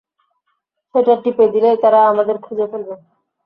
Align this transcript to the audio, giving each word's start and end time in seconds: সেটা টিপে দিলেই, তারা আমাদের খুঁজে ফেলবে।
সেটা 0.95 1.13
টিপে 1.23 1.45
দিলেই, 1.53 1.77
তারা 1.83 1.99
আমাদের 2.11 2.35
খুঁজে 2.37 2.65
ফেলবে। 2.71 2.95